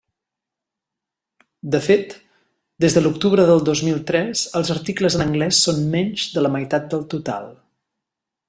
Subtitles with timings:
[1.75, 2.15] De fet,
[2.85, 6.57] des de l'octubre del dos mil tres, els articles en anglès són menys de la
[6.57, 7.47] meitat del total.